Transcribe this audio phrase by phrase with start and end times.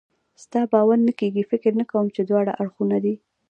[0.43, 3.15] ستا باور نه کېږي؟ فکر نه کوم چې دواړه اړخونه دې.